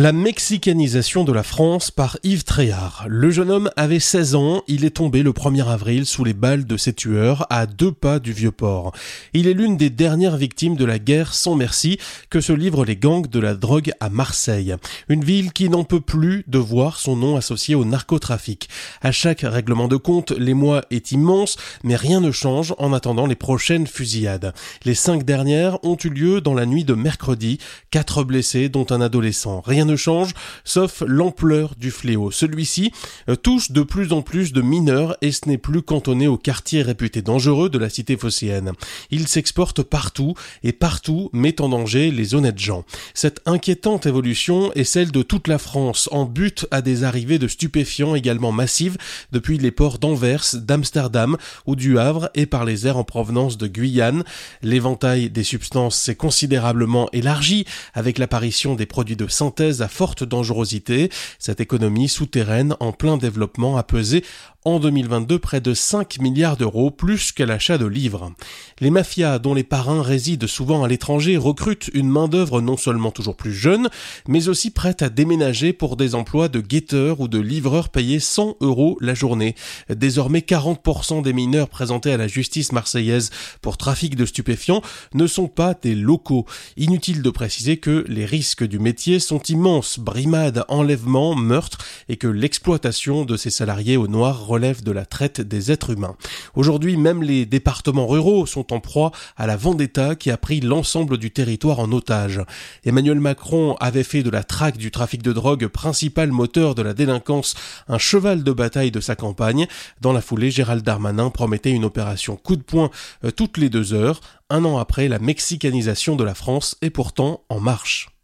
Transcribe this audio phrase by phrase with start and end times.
[0.00, 3.06] La mexicanisation de la France par Yves Tréhard.
[3.08, 6.66] Le jeune homme avait 16 ans, il est tombé le 1er avril sous les balles
[6.66, 8.92] de ses tueurs à deux pas du vieux port.
[9.34, 11.98] Il est l'une des dernières victimes de la guerre sans merci
[12.30, 14.76] que se livrent les gangs de la drogue à Marseille.
[15.08, 18.68] Une ville qui n'en peut plus de voir son nom associé au narcotrafic.
[19.02, 23.34] À chaque règlement de compte, l'émoi est immense, mais rien ne change en attendant les
[23.34, 24.54] prochaines fusillades.
[24.84, 27.58] Les cinq dernières ont eu lieu dans la nuit de mercredi,
[27.90, 29.60] quatre blessés dont un adolescent.
[29.88, 30.30] Ne change,
[30.64, 32.30] sauf l'ampleur du fléau.
[32.30, 32.92] Celui-ci
[33.28, 36.82] euh, touche de plus en plus de mineurs et ce n'est plus cantonné aux quartiers
[36.82, 38.72] réputés dangereux de la cité phocéenne.
[39.10, 42.84] Il s'exporte partout et partout met en danger les honnêtes gens.
[43.14, 47.48] Cette inquiétante évolution est celle de toute la France en but à des arrivées de
[47.48, 48.96] stupéfiants également massives
[49.32, 53.66] depuis les ports d'Anvers, d'Amsterdam ou du Havre et par les airs en provenance de
[53.66, 54.24] Guyane.
[54.62, 61.10] L'éventail des substances s'est considérablement élargi avec l'apparition des produits de synthèse à forte dangerosité.
[61.38, 64.24] Cette économie souterraine en plein développement a pesé
[64.68, 68.32] en 2022 près de 5 milliards d'euros, plus qu'à l'achat de livres.
[68.80, 73.36] Les mafias, dont les parrains résident souvent à l'étranger, recrutent une main-d'œuvre non seulement toujours
[73.36, 73.88] plus jeune,
[74.28, 78.56] mais aussi prête à déménager pour des emplois de guetteurs ou de livreurs payés 100
[78.60, 79.54] euros la journée.
[79.88, 83.30] Désormais, 40% des mineurs présentés à la justice marseillaise
[83.62, 84.82] pour trafic de stupéfiants
[85.14, 86.44] ne sont pas des locaux.
[86.76, 92.26] Inutile de préciser que les risques du métier sont immenses, brimades, enlèvements, meurtres, et que
[92.26, 96.16] l'exploitation de ces salariés au noir relève de la traite des êtres humains.
[96.54, 101.18] Aujourd'hui, même les départements ruraux sont en proie à la vendetta qui a pris l'ensemble
[101.18, 102.40] du territoire en otage.
[102.84, 106.94] Emmanuel Macron avait fait de la traque du trafic de drogue, principal moteur de la
[106.94, 107.54] délinquance,
[107.88, 109.66] un cheval de bataille de sa campagne.
[110.00, 112.90] Dans la foulée, Gérald Darmanin promettait une opération coup de poing
[113.24, 114.20] euh, toutes les deux heures.
[114.50, 118.08] Un an après, la mexicanisation de la France est pourtant en marche.